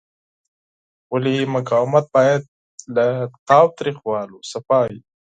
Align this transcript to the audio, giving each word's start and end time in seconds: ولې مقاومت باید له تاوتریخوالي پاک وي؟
ولې 1.13 1.35
مقاومت 1.55 2.05
باید 2.15 2.41
له 2.95 3.05
تاوتریخوالي 3.49 4.39
پاک 4.67 4.69
وي؟ 4.91 4.99